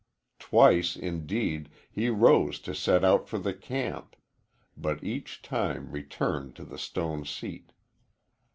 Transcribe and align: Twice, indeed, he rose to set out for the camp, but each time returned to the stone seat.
Twice, 0.39 0.95
indeed, 0.95 1.69
he 1.91 2.09
rose 2.09 2.59
to 2.61 2.73
set 2.73 3.03
out 3.05 3.29
for 3.29 3.37
the 3.37 3.53
camp, 3.53 4.15
but 4.75 5.03
each 5.03 5.43
time 5.43 5.91
returned 5.91 6.55
to 6.55 6.63
the 6.65 6.79
stone 6.79 7.23
seat. 7.23 7.71